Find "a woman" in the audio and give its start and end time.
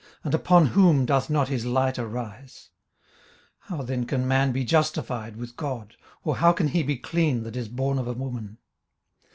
8.07-8.57